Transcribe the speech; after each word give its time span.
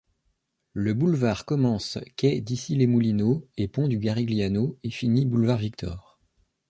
Le 0.73 0.95
boulevard 0.95 1.45
commence 1.45 1.99
quai 2.17 2.41
d'Issy-les-Moulineaux 2.41 3.45
et 3.57 3.67
pont 3.67 3.87
du 3.87 3.99
Garigliano 3.99 4.79
et 4.83 4.89
finit 4.89 5.27
boulevard 5.27 5.59
Victor. 5.59 6.19